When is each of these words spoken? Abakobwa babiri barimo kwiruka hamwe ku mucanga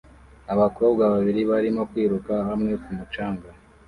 Abakobwa 0.53 1.03
babiri 1.13 1.41
barimo 1.51 1.81
kwiruka 1.89 2.33
hamwe 2.47 2.71
ku 2.83 2.89
mucanga 2.97 3.49